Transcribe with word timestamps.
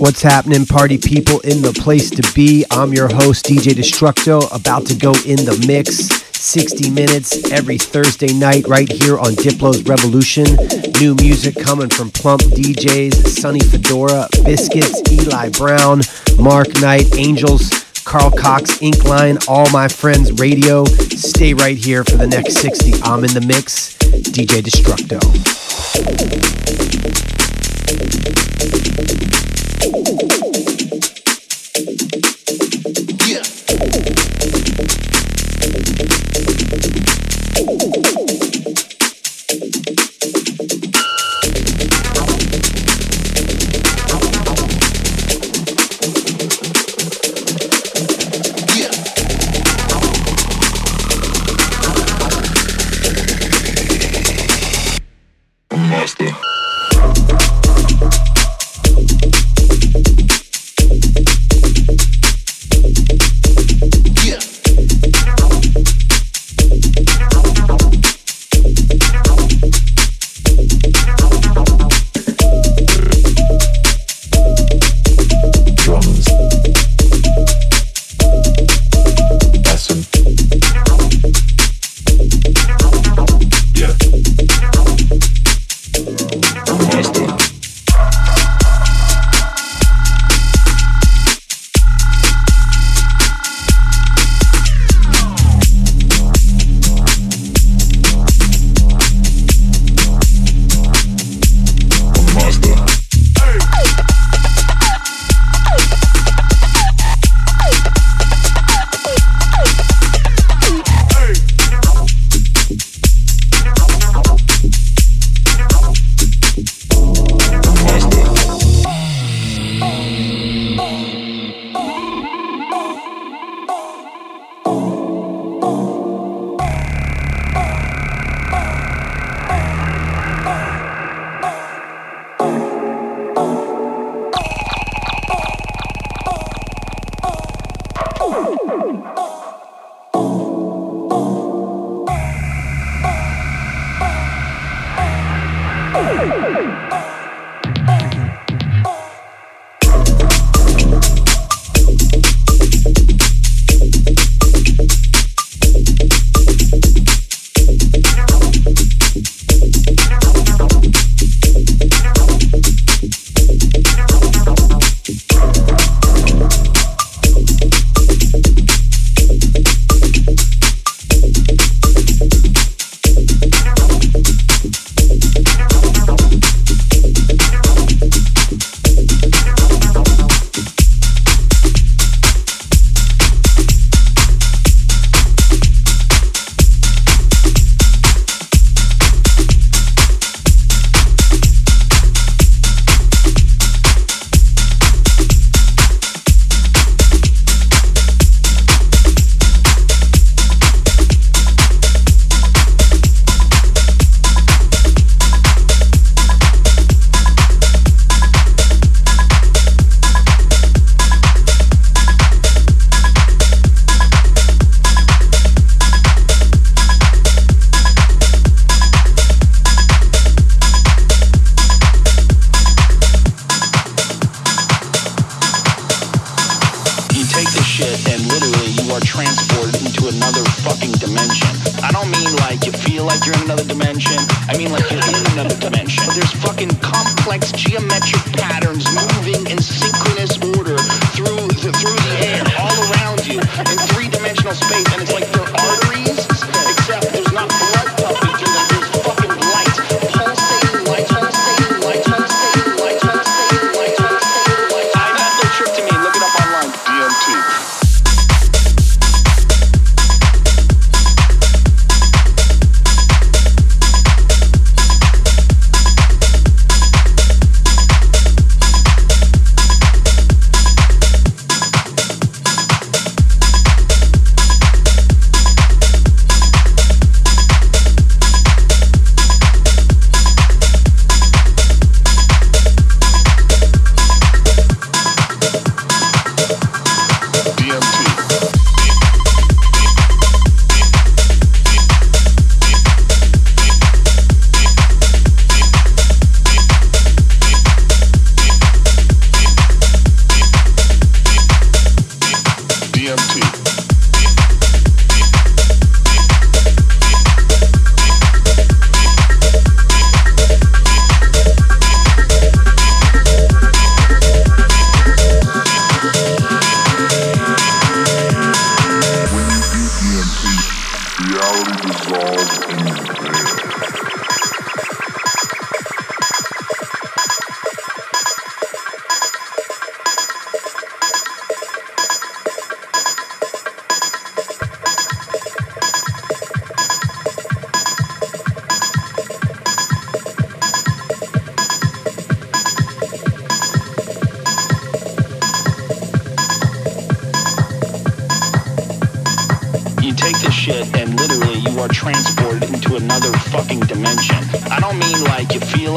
What's 0.00 0.22
happening, 0.22 0.64
party 0.64 0.96
people 0.96 1.40
in 1.40 1.60
the 1.60 1.74
place 1.74 2.08
to 2.08 2.22
be? 2.34 2.64
I'm 2.70 2.94
your 2.94 3.08
host, 3.08 3.44
DJ 3.44 3.74
Destructo, 3.74 4.48
about 4.50 4.86
to 4.86 4.94
go 4.94 5.10
in 5.26 5.36
the 5.44 5.62
mix. 5.68 6.08
60 6.32 6.88
minutes 6.88 7.52
every 7.52 7.76
Thursday 7.76 8.32
night 8.32 8.66
right 8.66 8.90
here 8.90 9.18
on 9.18 9.32
Diplo's 9.34 9.82
Revolution. 9.82 10.46
New 11.02 11.14
music 11.16 11.54
coming 11.54 11.90
from 11.90 12.10
Plump 12.12 12.40
DJs, 12.40 13.28
Sonny 13.28 13.60
Fodera, 13.60 14.26
Biscits, 14.42 15.02
Eli 15.12 15.50
Brown, 15.50 16.00
Mark 16.38 16.80
Knight, 16.80 17.14
Angels, 17.18 17.68
Carl 18.04 18.30
Cox, 18.30 18.78
Inkline, 18.78 19.46
all 19.48 19.68
my 19.70 19.86
friends 19.86 20.32
radio. 20.40 20.86
Stay 20.86 21.52
right 21.52 21.76
here 21.76 22.04
for 22.04 22.16
the 22.16 22.26
next 22.26 22.54
60. 22.54 23.02
I'm 23.02 23.22
in 23.22 23.34
the 23.34 23.42
mix, 23.42 23.98
DJ 23.98 24.62
Destructo. 24.62 25.20
Yeah. 33.28 34.29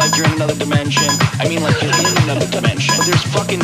like 0.04 0.18
you're 0.18 0.26
in 0.26 0.34
another 0.34 0.56
dimension. 0.56 1.08
I 1.40 1.48
mean 1.48 1.64
like 1.64 1.82
you're 1.82 1.96
in 1.96 2.24
another 2.24 2.48
dimension. 2.48 2.94
But 2.98 3.06
there's 3.06 3.24
fucking 3.32 3.62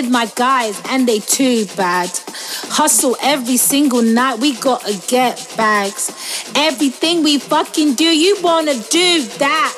with 0.00 0.10
my 0.10 0.24
guys 0.34 0.80
and 0.88 1.06
they 1.06 1.20
too 1.20 1.66
bad. 1.76 2.08
Hustle 2.72 3.16
every 3.20 3.58
single 3.58 4.00
night, 4.00 4.40
we 4.40 4.56
gotta 4.56 4.96
get 5.08 5.36
bags. 5.56 6.08
Everything 6.56 7.22
we 7.22 7.38
fucking 7.38 7.94
do, 8.00 8.08
you 8.08 8.40
wanna 8.40 8.72
do 8.88 9.28
that. 9.44 9.76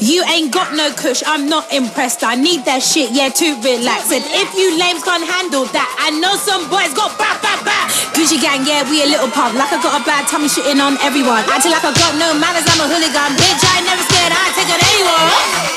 You 0.00 0.24
ain't 0.24 0.54
got 0.54 0.72
no 0.72 0.88
kush, 0.94 1.22
I'm 1.26 1.50
not 1.52 1.68
impressed. 1.68 2.24
I 2.24 2.34
need 2.34 2.64
that 2.64 2.80
shit, 2.80 3.10
yeah, 3.12 3.28
to 3.28 3.46
relax. 3.60 4.08
And 4.08 4.24
if 4.40 4.48
you 4.56 4.72
lames 4.78 5.04
can't 5.04 5.26
handle 5.26 5.66
that, 5.76 5.90
I 6.00 6.16
know 6.16 6.32
some 6.40 6.64
boys 6.72 6.94
got 6.96 7.12
ba 7.20 7.36
ba 7.44 7.60
ba. 7.60 7.78
Gucci 8.16 8.40
gang, 8.40 8.64
yeah, 8.64 8.88
we 8.88 9.04
a 9.04 9.08
little 9.10 9.28
pub. 9.28 9.52
Like 9.52 9.68
I 9.68 9.82
got 9.84 10.00
a 10.00 10.02
bad 10.06 10.24
tummy 10.32 10.48
shitting 10.48 10.80
on 10.80 10.96
everyone. 11.04 11.44
Acting 11.52 11.76
like 11.76 11.84
I 11.84 11.92
got 11.92 12.16
no 12.16 12.32
manners, 12.40 12.64
I'm 12.64 12.80
a 12.80 12.86
hooligan. 12.88 13.36
Bitch, 13.36 13.60
I 13.68 13.84
ain't 13.84 13.86
never 13.90 14.04
scared, 14.08 14.32
I 14.32 14.48
take 14.56 14.70
on 14.72 14.80
anyone. 14.80 15.67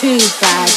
Too 0.00 0.16
bad. 0.40 0.70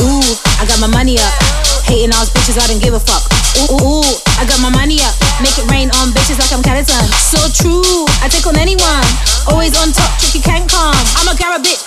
Ooh, 0.00 0.24
I 0.56 0.64
got 0.64 0.80
my 0.80 0.86
money 0.86 1.18
up. 1.18 1.34
Hating 1.84 2.12
all 2.14 2.24
bitches, 2.32 2.56
I 2.56 2.66
don't 2.68 2.80
give 2.80 2.94
a 2.94 3.00
fuck. 3.00 3.20
Ooh, 3.68 3.84
ooh, 3.84 4.00
I 4.40 4.46
got 4.48 4.62
my 4.62 4.70
money 4.70 4.96
up. 5.04 5.12
Make 5.42 5.58
it 5.58 5.68
rain 5.70 5.90
on 6.00 6.08
bitches 6.16 6.38
like 6.40 6.52
I'm 6.56 6.62
Caliton. 6.62 7.04
So 7.20 7.36
true, 7.52 8.06
I 8.24 8.28
take 8.32 8.46
on 8.46 8.56
anyone. 8.56 9.04
Always 9.46 9.76
on 9.76 9.92
top, 9.92 10.18
tricky 10.18 10.40
can't 10.40 10.64
come. 10.70 10.96
I'ma 11.20 11.36
a 11.58 11.60
bitch 11.60 11.77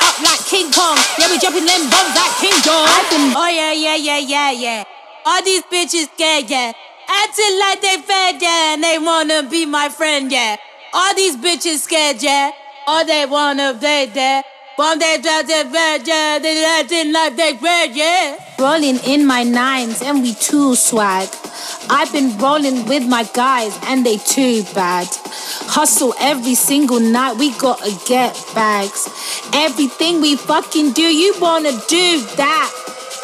jumping 1.41 1.65
them 1.65 1.89
bombs 1.89 2.13
like 2.15 2.33
King 2.37 2.53
John. 2.61 2.85
I 2.85 3.01
can, 3.09 3.33
oh 3.35 3.49
yeah, 3.49 3.73
yeah, 3.73 3.95
yeah, 3.95 4.19
yeah, 4.19 4.51
yeah. 4.51 4.83
All 5.25 5.43
these 5.43 5.63
bitches 5.63 6.07
scared, 6.13 6.49
yeah. 6.49 6.71
Acting 7.09 7.59
like 7.59 7.81
they 7.81 7.97
fed, 8.01 8.41
yeah, 8.41 8.73
and 8.73 8.83
they 8.83 8.99
wanna 8.99 9.49
be 9.49 9.65
my 9.65 9.89
friend, 9.89 10.31
yeah. 10.31 10.57
All 10.93 11.15
these 11.15 11.35
bitches 11.35 11.79
scared, 11.79 12.21
yeah. 12.21 12.51
All 12.85 13.05
they 13.05 13.25
wanna 13.25 13.73
be 13.73 14.05
there. 14.05 14.43
One 14.75 14.99
day 14.99 15.17
drop 15.21 15.45
the 15.45 15.67
bed, 15.71 16.07
yeah, 16.07 16.39
they 16.39 16.63
acting 16.63 17.11
like 17.11 17.35
they 17.35 17.57
fed, 17.57 17.95
yeah. 17.95 18.37
Rolling 18.59 18.99
in 19.05 19.25
my 19.25 19.43
nines 19.43 20.01
and 20.01 20.21
we 20.21 20.33
too 20.35 20.75
swag. 20.75 21.29
I've 21.91 22.07
been 22.15 22.37
rolling 22.39 22.87
with 22.87 23.03
my 23.03 23.27
guys 23.35 23.77
and 23.91 24.05
they 24.05 24.15
too 24.15 24.63
bad. 24.71 25.11
Hustle 25.67 26.15
every 26.23 26.55
single 26.55 27.03
night, 27.03 27.35
we 27.35 27.51
gotta 27.59 27.91
get 28.07 28.31
bags. 28.55 29.11
Everything 29.51 30.23
we 30.23 30.39
fucking 30.39 30.95
do, 30.95 31.03
you 31.03 31.35
wanna 31.43 31.75
do 31.91 32.23
that. 32.39 32.71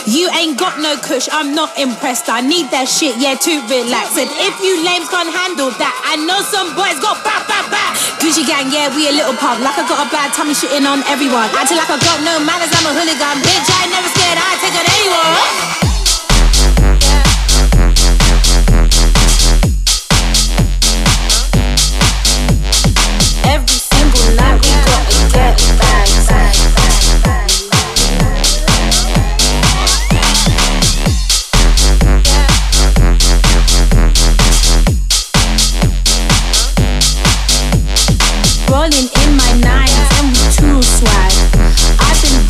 You 0.04 0.28
ain't 0.36 0.60
got 0.60 0.84
no 0.84 1.00
kush, 1.00 1.32
I'm 1.32 1.56
not 1.56 1.80
impressed. 1.80 2.28
I 2.28 2.44
need 2.44 2.68
that 2.76 2.92
shit, 2.92 3.16
yeah, 3.16 3.40
to 3.40 3.54
relax. 3.72 4.20
And 4.20 4.28
if 4.44 4.60
you 4.60 4.84
lames 4.84 5.08
can't 5.08 5.32
handle 5.32 5.72
that, 5.80 5.96
I 6.04 6.20
know 6.28 6.44
some 6.44 6.76
boys 6.76 7.00
got 7.00 7.24
ba 7.24 7.48
ba 7.48 7.64
ba. 7.72 7.84
Gucci 8.20 8.44
gang, 8.44 8.68
yeah, 8.68 8.92
we 8.92 9.08
a 9.08 9.16
little 9.16 9.36
pub. 9.40 9.64
Like 9.64 9.80
I 9.80 9.88
got 9.88 10.04
a 10.04 10.08
bad 10.12 10.36
tummy 10.36 10.52
shitting 10.52 10.84
on 10.84 11.08
everyone. 11.08 11.48
Acting 11.56 11.80
like 11.80 11.88
I 11.88 11.96
got 12.04 12.20
no 12.20 12.36
manners, 12.44 12.72
I'm 12.76 12.84
a 12.84 12.92
hooligan. 12.92 13.36
Bitch, 13.48 13.68
I 13.72 13.88
ain't 13.88 13.96
never 13.96 14.12
scared, 14.12 14.36
I 14.36 14.60
take 14.60 14.76
on 14.76 14.88
anyone. 14.92 15.97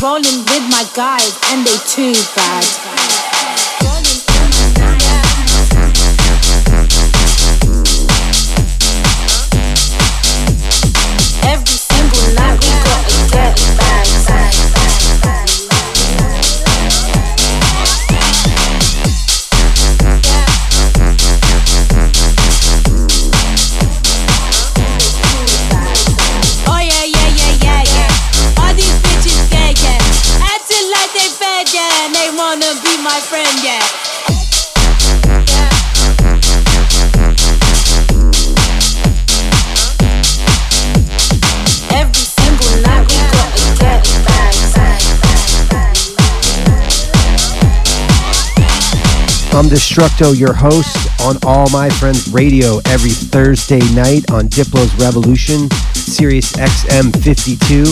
Rolling 0.00 0.44
with 0.44 0.64
my 0.70 0.84
guys 0.94 1.38
and 1.50 1.66
they 1.66 1.76
too 1.86 2.12
bad. 2.34 3.57
I'm 49.58 49.64
Destructo, 49.64 50.38
your 50.38 50.52
host 50.52 51.20
on 51.20 51.36
All 51.44 51.68
My 51.70 51.90
Friends 51.90 52.32
Radio 52.32 52.78
every 52.84 53.10
Thursday 53.10 53.80
night 53.92 54.30
on 54.30 54.46
Diplo's 54.46 54.94
Revolution, 54.94 55.68
Sirius 55.94 56.52
XM 56.52 57.12
52. 57.24 57.84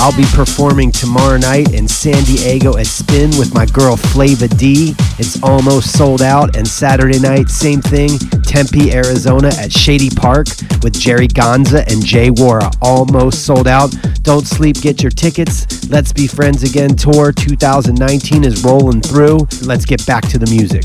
I'll 0.00 0.14
be 0.14 0.26
performing 0.34 0.92
tomorrow 0.92 1.38
night 1.38 1.72
in 1.72 1.88
San 1.88 2.22
Diego 2.24 2.76
at 2.76 2.86
Spin 2.86 3.30
with 3.38 3.54
my 3.54 3.64
girl 3.64 3.96
Flava 3.96 4.48
D. 4.48 4.94
It's 5.18 5.42
almost 5.42 5.96
sold 5.96 6.20
out. 6.20 6.58
And 6.58 6.68
Saturday 6.68 7.18
night, 7.18 7.48
same 7.48 7.80
thing, 7.80 8.18
Tempe, 8.42 8.92
Arizona 8.92 9.48
at 9.48 9.72
Shady 9.72 10.10
Park 10.10 10.48
with 10.84 10.92
Jerry 10.92 11.26
Gonza 11.26 11.88
and 11.90 12.04
J. 12.04 12.30
Worra. 12.30 12.70
Almost 12.82 13.44
sold 13.44 13.66
out. 13.66 13.92
Don't 14.22 14.46
sleep, 14.46 14.80
get 14.80 15.02
your 15.02 15.10
tickets. 15.10 15.88
Let's 15.88 16.12
Be 16.12 16.26
Friends 16.26 16.62
Again 16.62 16.94
Tour 16.94 17.32
2019 17.32 18.44
is 18.44 18.62
rolling 18.62 19.00
through. 19.00 19.48
Let's 19.62 19.86
get 19.86 20.06
back 20.06 20.28
to 20.28 20.38
the 20.38 20.46
music. 20.46 20.84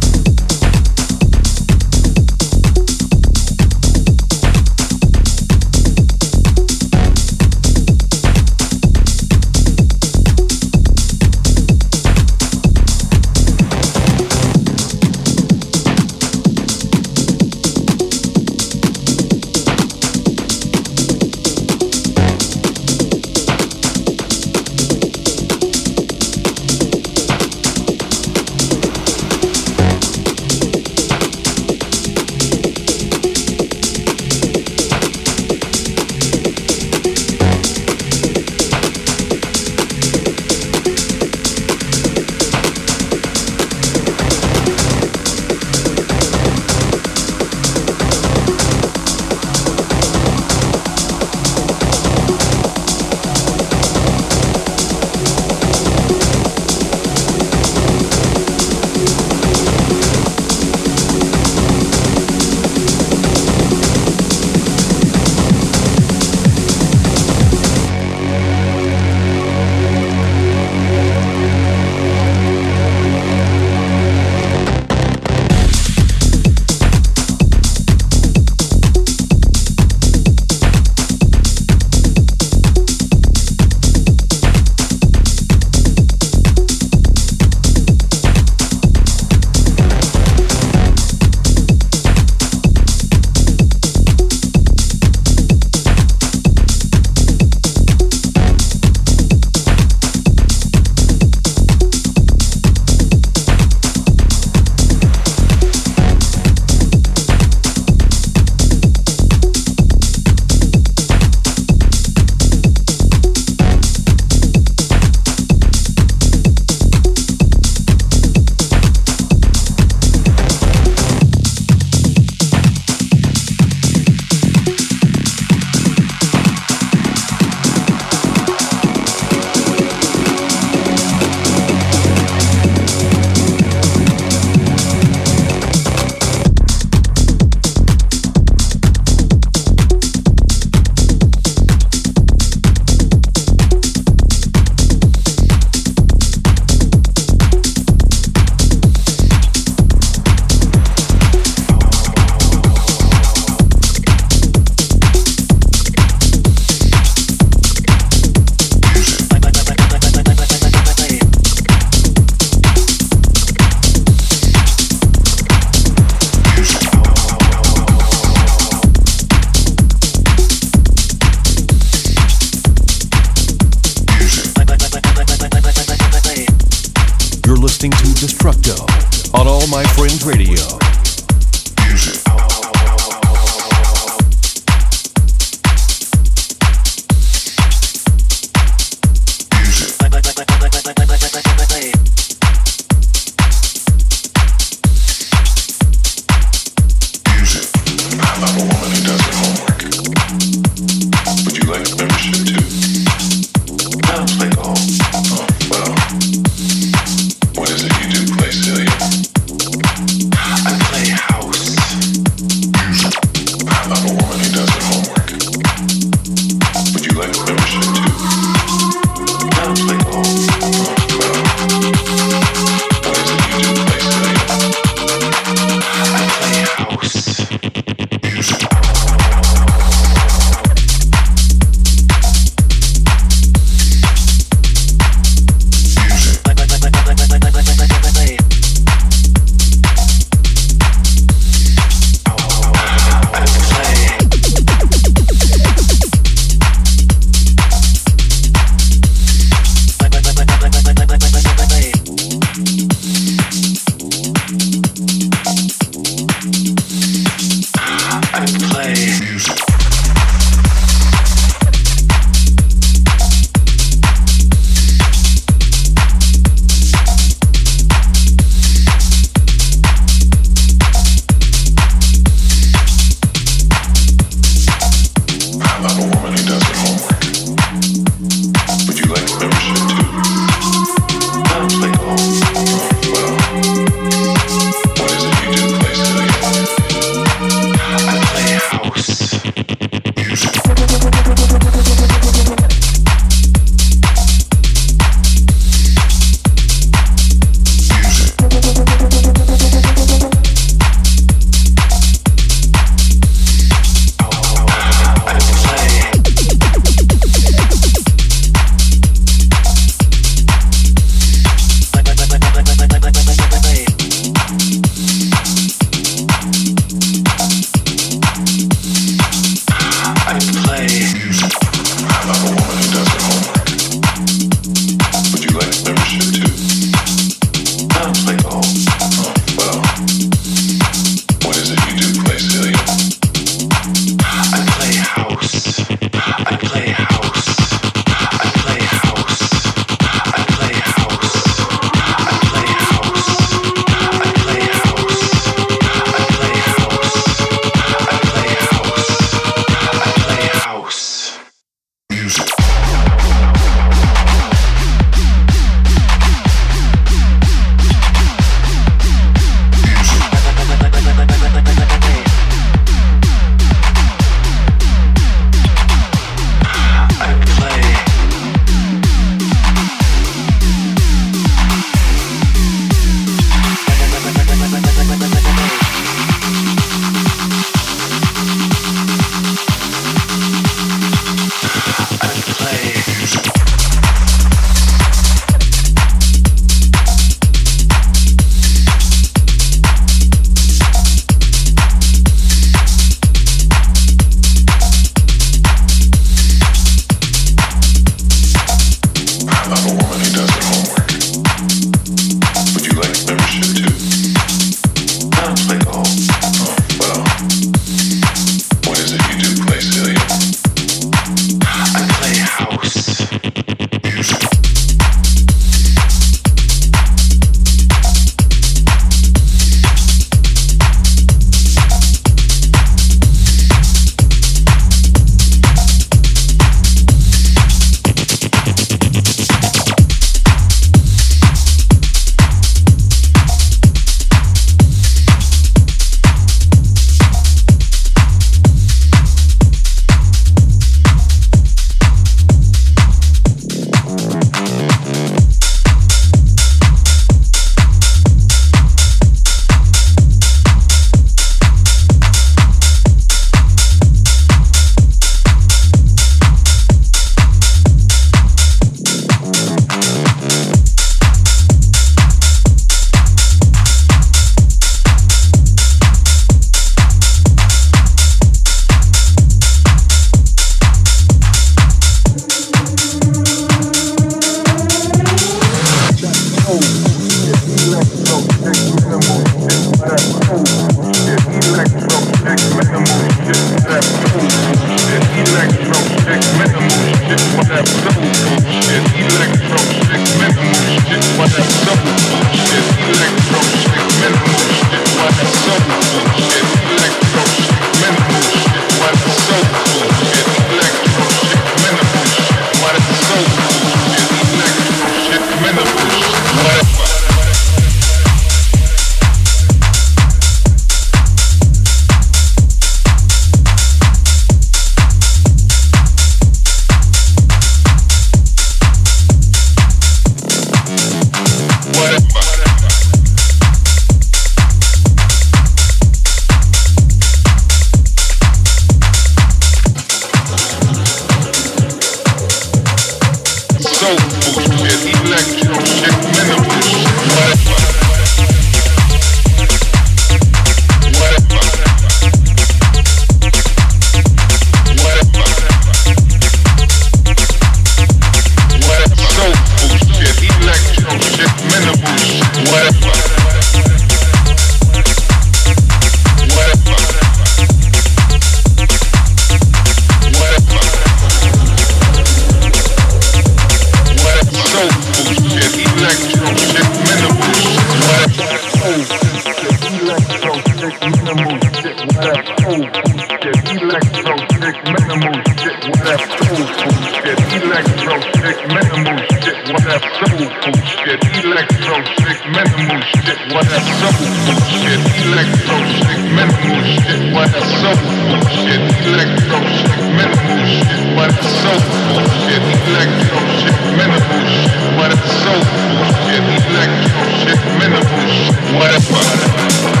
electro 591.71 593.39
shit, 593.59 593.75
minimal 593.95 594.43
shit, 594.47 594.71
what 594.97 595.11
it's 595.11 595.31
soulful 595.39 596.11
shit, 596.25 596.43
electro 596.67 597.23
shit, 597.39 597.59
minimal 597.79 598.03
shit, 598.27 598.55
whatever. 598.75 600.00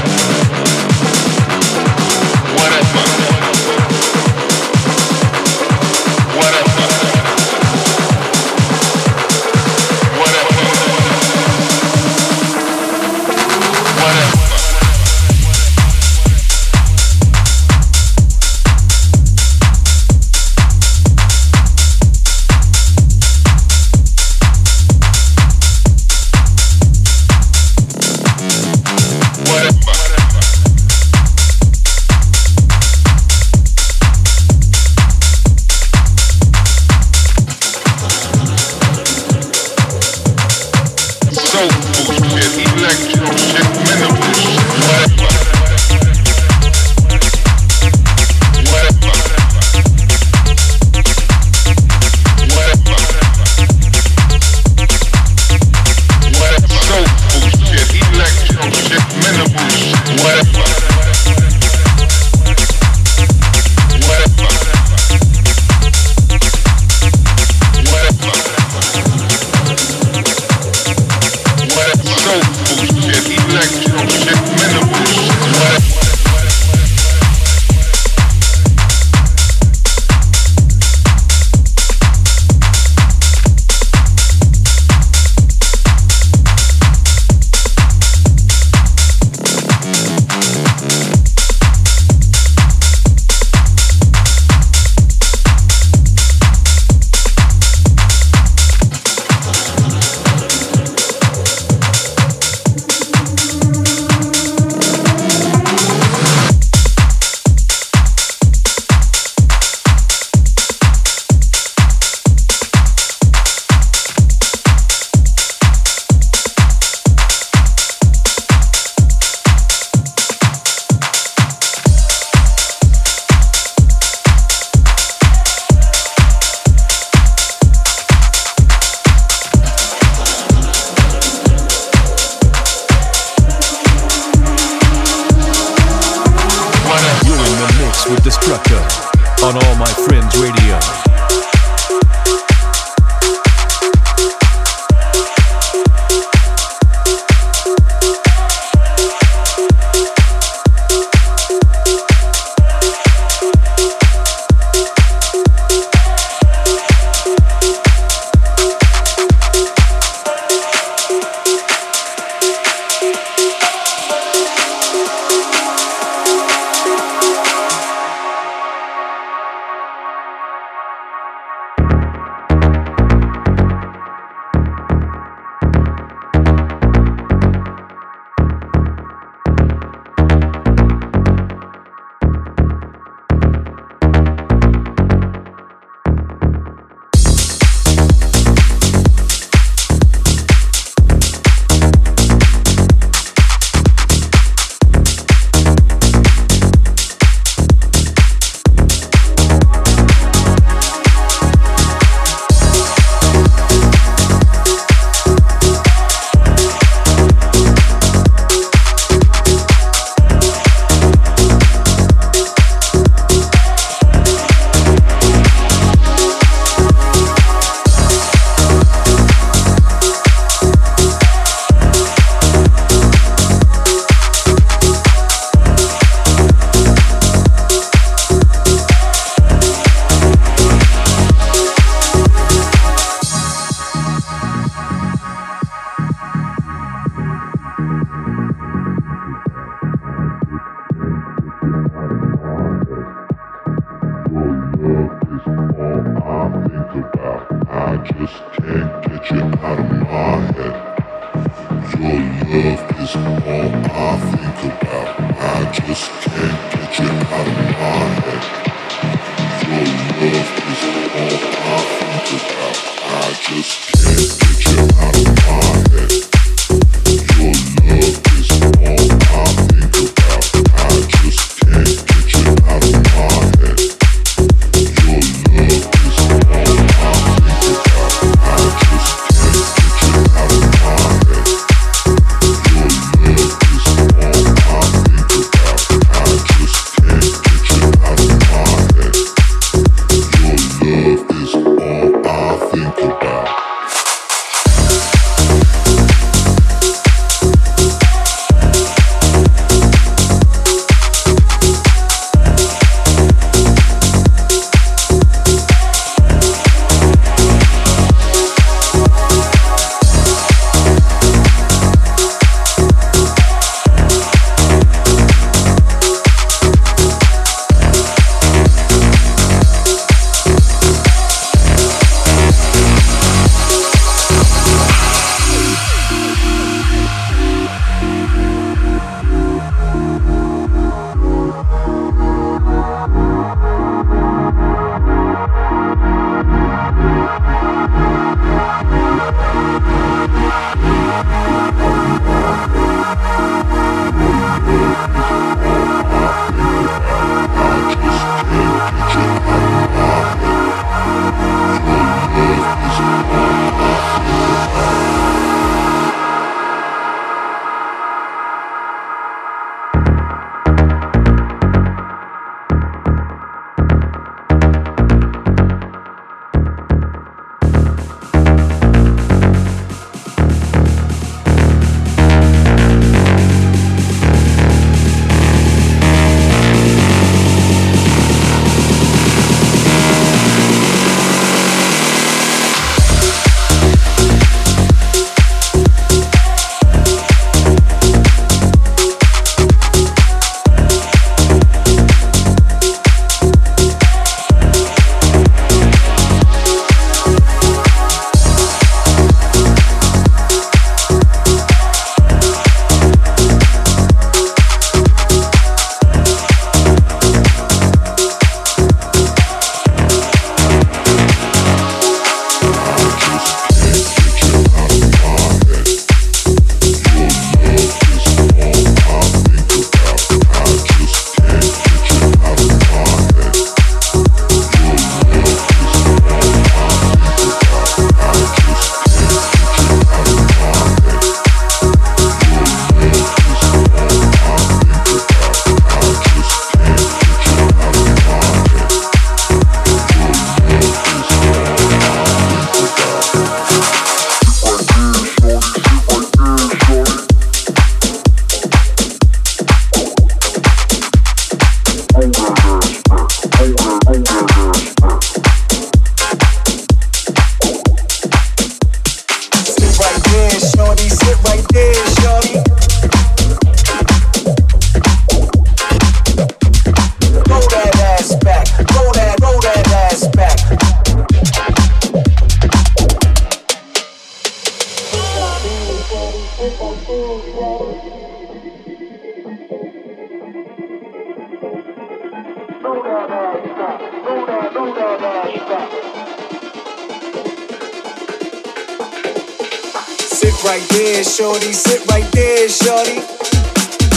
shorty, 491.31 491.71
sit 491.71 492.05
right 492.11 492.29
there, 492.33 492.67
shorty. 492.67 493.23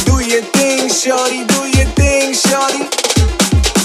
Do 0.03 0.19
your 0.27 0.43
thing, 0.51 0.91
shorty, 0.91 1.47
do 1.47 1.61
your 1.71 1.87
thing, 1.95 2.35
shorty. 2.35 2.91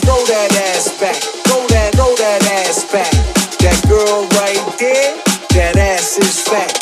Throw 0.02 0.18
that 0.26 0.50
ass 0.74 0.90
back, 0.98 1.22
throw 1.46 1.62
that, 1.70 1.94
throw 1.94 2.10
that 2.18 2.42
ass 2.66 2.90
back. 2.90 3.14
That 3.62 3.78
girl 3.86 4.26
right 4.34 4.58
there, 4.82 5.14
that 5.54 5.78
ass 5.78 6.18
is 6.18 6.42
fat. 6.42 6.74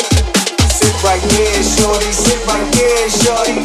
Sit 0.72 0.95
right 1.04 1.20
there, 1.36 1.60
shorty, 1.68 2.12
sit 2.16 2.39
right 2.48 2.70
there, 2.80 3.10
shorty. 3.12 3.60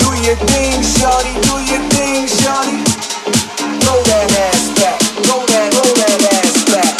Do 0.00 0.10
your 0.24 0.40
thing, 0.40 0.80
shorty, 0.80 1.36
do 1.44 1.54
your 1.68 1.84
thing, 1.92 2.24
shorty. 2.24 2.80
Throw 3.84 4.00
that 4.08 4.32
ass 4.48 4.72
back, 4.80 5.00
throw 5.28 5.44
that, 5.52 5.68
throw 5.76 5.90
that 6.00 6.20
ass 6.32 6.64
back. 6.72 6.94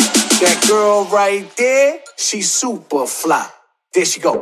That 0.44 0.58
girl 0.68 1.08
right 1.08 1.48
there, 1.56 2.00
she 2.18 2.42
super 2.42 3.06
fly. 3.06 3.48
There 3.94 4.04
she 4.04 4.18
go. 4.18 4.40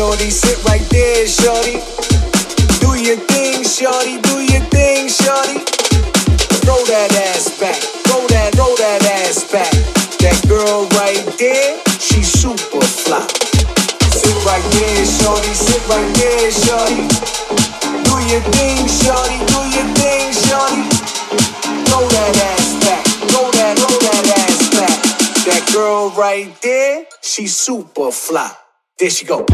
Shorty. 0.00 0.30
Sit 0.30 0.64
right 0.64 0.86
there, 0.88 1.26
shorty. 1.28 1.76
Do 2.80 2.96
your 2.96 3.20
thing, 3.28 3.60
shorty. 3.64 4.16
Do 4.24 4.40
your 4.40 4.64
thing, 4.72 5.12
shorty. 5.12 5.60
Throw 6.64 6.80
that 6.88 7.12
ass 7.28 7.52
back. 7.60 7.76
Throw 8.08 8.24
that, 8.32 8.56
throw 8.56 8.72
that 8.80 9.04
ass 9.20 9.44
back. 9.52 9.68
That 10.24 10.40
girl 10.48 10.88
right 10.96 11.20
there, 11.36 11.76
she's 12.00 12.32
super 12.32 12.80
fly. 12.80 13.28
Sit 14.08 14.36
right 14.48 14.64
there, 14.72 15.04
shorty. 15.04 15.52
Sit 15.52 15.82
right 15.92 16.10
there, 16.16 16.48
shorty. 16.64 17.04
Do 18.08 18.14
your 18.32 18.44
thing, 18.56 18.80
shorty. 18.88 19.36
Do 19.52 19.60
your 19.68 19.88
thing, 20.00 20.32
shorty. 20.48 20.84
Throw 21.92 22.08
that 22.08 22.34
ass 22.48 22.68
back. 22.88 23.04
Throw 23.28 23.52
that, 23.52 23.76
throw 23.76 23.96
that 24.08 24.24
ass 24.48 24.60
back. 24.72 24.96
That 25.44 25.62
girl 25.74 26.08
right 26.16 26.56
there, 26.62 27.04
she's 27.20 27.54
super 27.54 28.10
fly. 28.10 28.69
There 29.00 29.08
she 29.08 29.24
go. 29.24 29.46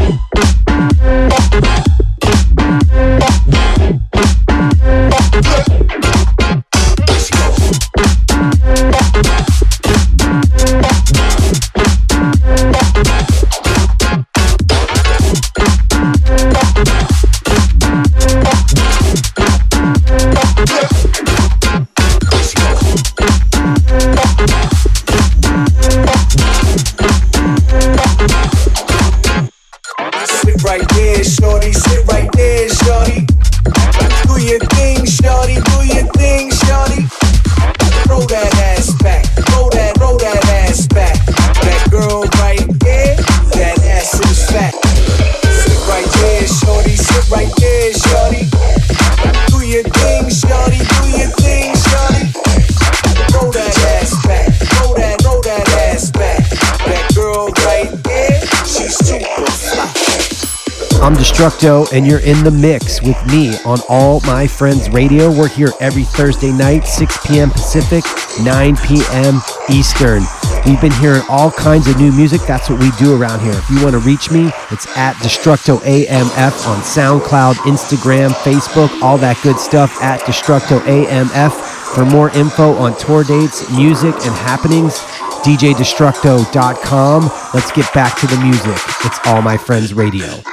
Destructo, 61.17 61.91
and 61.93 62.05
you're 62.05 62.19
in 62.19 62.43
the 62.43 62.51
mix 62.51 63.01
with 63.01 63.17
me 63.25 63.57
on 63.65 63.79
All 63.89 64.21
My 64.21 64.45
Friends 64.45 64.87
Radio. 64.89 65.31
We're 65.31 65.47
here 65.47 65.71
every 65.79 66.03
Thursday 66.03 66.51
night, 66.51 66.81
6 66.81 67.25
p.m. 67.25 67.49
Pacific, 67.49 68.03
9 68.43 68.77
p.m. 68.77 69.41
Eastern. 69.69 70.21
We've 70.65 70.79
been 70.79 70.91
hearing 70.93 71.23
all 71.27 71.49
kinds 71.49 71.87
of 71.87 71.97
new 71.97 72.11
music. 72.11 72.41
That's 72.41 72.69
what 72.69 72.79
we 72.79 72.91
do 72.99 73.19
around 73.19 73.39
here. 73.39 73.53
If 73.53 73.67
you 73.69 73.81
want 73.81 73.93
to 73.93 73.99
reach 73.99 74.29
me, 74.29 74.51
it's 74.69 74.85
at 74.95 75.15
Destructo 75.15 75.79
AMF 75.79 76.67
on 76.67 76.81
SoundCloud, 76.81 77.55
Instagram, 77.65 78.29
Facebook, 78.43 79.01
all 79.01 79.17
that 79.17 79.41
good 79.41 79.57
stuff 79.57 79.99
at 80.03 80.19
Destructo 80.21 80.79
AMF. 80.81 81.95
For 81.95 82.05
more 82.05 82.29
info 82.31 82.73
on 82.73 82.97
tour 82.99 83.23
dates, 83.23 83.67
music, 83.71 84.13
and 84.13 84.35
happenings, 84.35 84.99
DJDestructo.com. 85.41 87.31
Let's 87.53 87.71
get 87.71 87.91
back 87.93 88.19
to 88.19 88.27
the 88.27 88.37
music. 88.37 88.77
It's 89.05 89.19
All 89.25 89.41
My 89.41 89.57
Friends 89.57 89.93
Radio. 89.93 90.43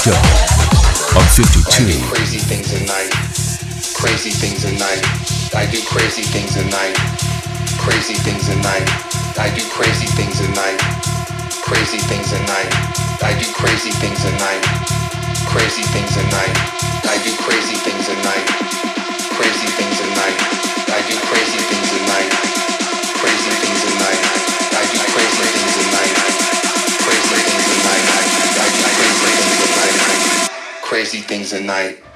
Electro 0.00 0.16
on 1.20 1.26
52. 1.28 1.60
I 1.60 1.84
do 1.84 2.00
crazy 2.08 2.40
things 2.40 2.72
at 2.72 2.88
night. 2.88 3.12
Crazy 3.92 4.30
things 4.32 4.64
at 4.64 4.72
night. 4.80 5.04
I 5.52 5.68
do 5.68 5.76
crazy 5.84 6.22
things 6.22 6.56
at 6.56 6.64
night. 6.72 6.96
Crazy 7.76 8.14
things 8.14 8.48
at 8.48 8.56
night. 8.64 8.88
I 9.36 9.52
do 9.52 9.60
crazy 9.68 10.08
things 10.16 10.40
at 10.40 10.56
night. 10.56 10.80
Crazy 11.68 12.00
things 12.08 12.32
at 12.32 12.40
night. 12.48 12.72
I 13.20 13.36
do 13.36 13.44
crazy 13.52 13.92
things 14.00 14.24
at 14.24 14.40
night. 14.40 14.64
Crazy 15.52 15.84
things 15.92 16.16
at 16.16 16.24
night. 16.32 16.56
I 17.04 17.20
do 17.20 17.36
crazy 17.44 17.76
things 17.84 18.08
at 18.08 18.24
night. 18.24 18.46
Crazy 19.36 19.68
things 19.76 20.00
at 20.00 20.10
night. 20.16 20.38
I 20.96 21.04
do 21.12 21.16
crazy 21.28 21.60
things 21.68 21.92
at 21.92 22.04
night. 22.08 22.59
Crazy 31.00 31.22
things 31.22 31.54
at 31.54 31.62
night. 31.62 32.09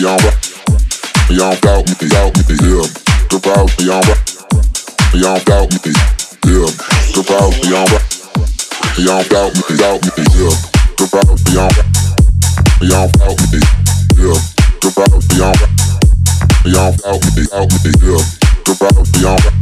Beyond 0.00 0.24
rap. 0.24 0.34
Beyond 1.28 1.60
doubt 1.60 1.84
me, 2.00 2.08
doubt 2.08 2.32
me. 2.48 2.56
Yeah, 2.64 2.86
drop 3.28 3.46
out, 3.52 3.68
beyond 3.76 4.08
rap. 4.08 4.20
Beyond 5.12 5.44
doubt 5.44 5.68
me. 5.84 5.92
Yeah, 6.48 6.70
drop 7.12 7.30
out, 7.36 7.52
beyond 7.60 7.90
rap. 7.92 8.04
Beyond 8.96 9.28
doubt 9.28 9.52
me, 9.52 9.76
doubt 9.76 10.00
me. 10.00 10.24
Yeah, 10.32 10.56
drop 10.96 11.14
out, 11.20 11.36
beyond 11.44 11.76
rap. 11.76 11.88
Beyond 12.80 13.12
doubt 13.12 13.40
me. 13.52 13.60
Yeah, 14.16 14.40
drop 14.80 14.98
out, 15.04 15.20
beyond 15.28 15.60
rap. 15.60 15.70
Beyond 16.64 16.96
doubt 17.04 17.24
me, 17.36 17.42
doubt 17.44 17.72
me. 17.84 17.92
Yeah, 18.00 18.24
drop 18.64 18.82
out, 18.88 19.04
beyond 19.12 19.44
rap. 19.44 19.56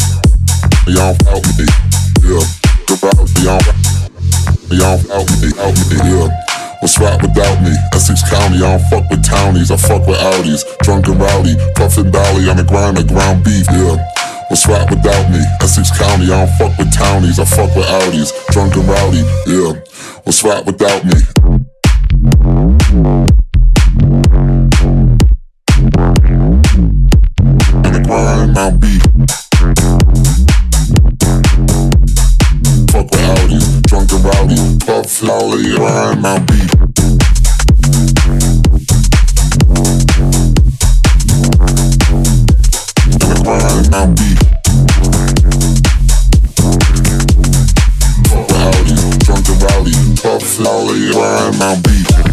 Beyond 0.86 1.18
doubt 1.18 1.46
me. 1.58 1.66
Yeah, 2.22 2.46
drop 2.86 3.04
out, 3.10 3.26
beyond 3.34 3.66
rap. 3.66 3.78
Beyond 4.70 5.02
out 5.10 5.30
me, 5.42 5.50
out 5.58 5.78
me, 5.90 5.98
yeah. 6.06 6.47
What's 6.80 6.98
right 7.00 7.20
without 7.20 7.60
me? 7.60 7.74
Essex 7.92 8.22
County, 8.30 8.58
I 8.58 8.78
don't 8.78 8.88
fuck 8.88 9.10
with 9.10 9.24
townies, 9.24 9.72
I 9.72 9.76
fuck 9.76 10.06
with 10.06 10.18
Audis. 10.18 10.62
Drunk 10.78 11.08
and 11.08 11.20
rowdy, 11.20 11.56
puffin' 11.74 12.12
dolly 12.12 12.48
on 12.48 12.56
the 12.56 12.62
grind, 12.62 12.96
the 12.96 13.02
ground 13.04 13.42
beef, 13.44 13.66
yeah. 13.70 13.96
What's 14.48 14.66
right 14.68 14.88
without 14.88 15.28
me? 15.30 15.40
Essex 15.60 15.90
County, 15.98 16.32
I 16.32 16.46
don't 16.46 16.56
fuck 16.56 16.78
with 16.78 16.92
townies, 16.94 17.40
I 17.40 17.44
fuck 17.44 17.74
with 17.74 17.86
Audis. 17.86 18.32
Drunk 18.52 18.76
and 18.76 18.88
rowdy, 18.88 19.24
yeah. 19.46 19.74
What's 20.22 20.44
right 20.44 20.64
without 20.64 21.04
me? 21.04 21.20
Grind, 35.20 36.22
Mount 36.22 36.46
beef. 36.46 36.72
On 43.46 43.90
Mount 43.90 44.16
beef. 44.16 44.38
Fuck 49.26 49.48
with 49.48 49.64
Audis, 49.66 50.04
drunk 51.64 52.27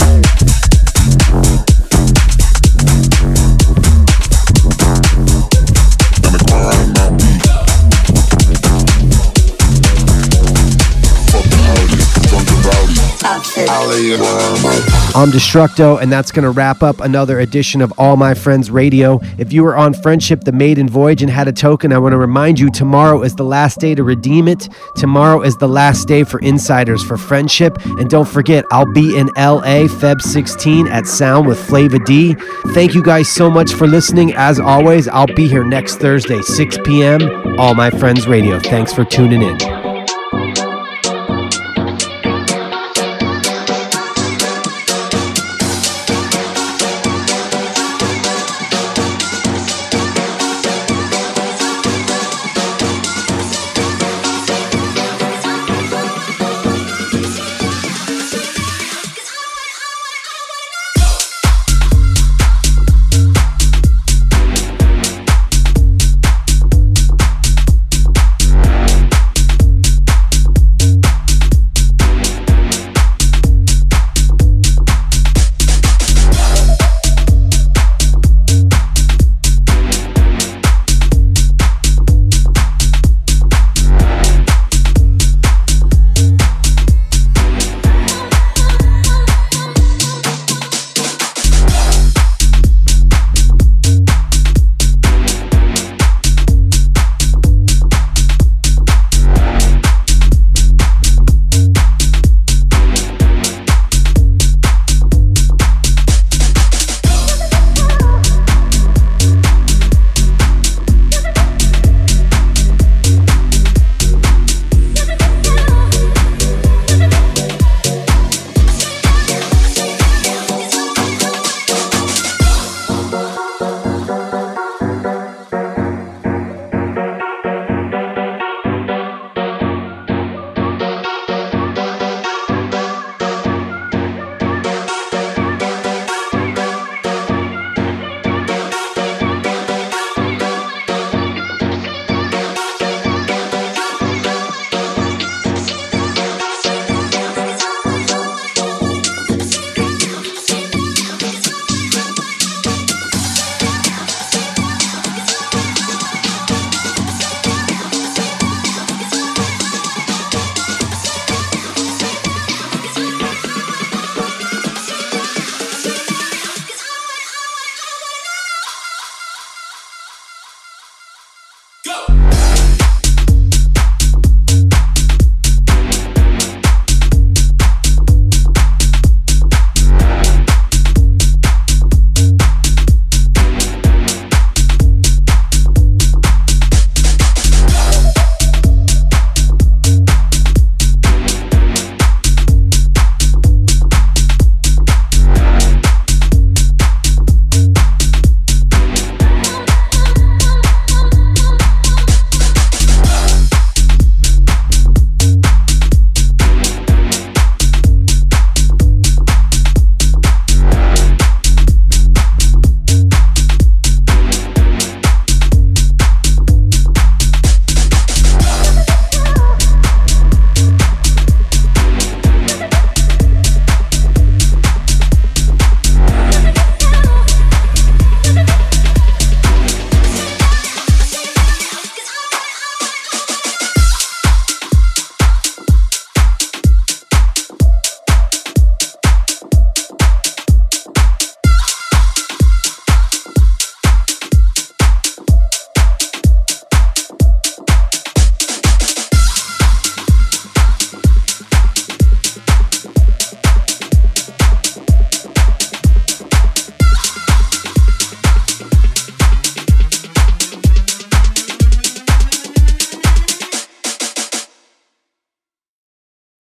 I'm 13.96 15.32
Destructo, 15.32 16.02
and 16.02 16.12
that's 16.12 16.30
going 16.30 16.44
to 16.44 16.50
wrap 16.50 16.84
up 16.84 17.00
another 17.00 17.40
edition 17.40 17.82
of 17.82 17.94
All 17.98 18.18
My 18.18 18.34
Friends 18.34 18.70
Radio. 18.70 19.22
If 19.38 19.54
you 19.54 19.64
were 19.64 19.78
on 19.78 19.94
Friendship, 19.94 20.42
the 20.42 20.52
Maiden 20.52 20.90
Voyage, 20.90 21.22
and 21.22 21.32
had 21.32 21.48
a 21.48 21.54
token, 21.54 21.94
I 21.94 21.98
want 22.00 22.12
to 22.12 22.18
remind 22.18 22.60
you 22.60 22.70
tomorrow 22.70 23.22
is 23.22 23.36
the 23.36 23.46
last 23.46 23.80
day 23.80 23.96
to 23.96 24.04
redeem 24.04 24.50
it. 24.50 24.68
Tomorrow 24.98 25.44
is 25.44 25.56
the 25.56 25.70
last 25.70 26.10
day 26.10 26.26
for 26.26 26.40
insiders 26.40 27.02
for 27.04 27.16
Friendship. 27.16 27.78
And 27.86 28.10
don't 28.10 28.28
forget, 28.28 28.66
I'll 28.70 28.92
be 28.92 29.18
in 29.18 29.28
LA 29.38 29.88
Feb 29.88 30.22
16 30.22 30.90
at 30.90 31.08
Sound 31.08 31.48
with 31.48 31.58
Flava 31.66 32.00
D. 32.00 32.36
Thank 32.74 32.96
you 32.96 33.02
guys 33.02 33.30
so 33.30 33.50
much 33.50 33.74
for 33.74 33.88
listening. 33.88 34.34
As 34.34 34.60
always, 34.60 35.08
I'll 35.08 35.34
be 35.34 35.48
here 35.48 35.64
next 35.64 35.96
Thursday, 36.00 36.42
6 36.42 36.80
p.m. 36.84 37.58
All 37.58 37.74
My 37.74 37.92
Friends 37.92 38.28
Radio. 38.28 38.60
Thanks 38.60 38.92
for 38.94 39.06
tuning 39.06 39.42
in. 39.42 39.75